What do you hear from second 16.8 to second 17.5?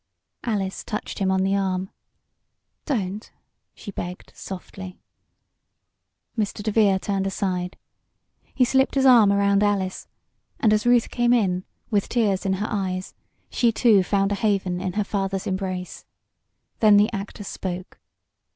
the actor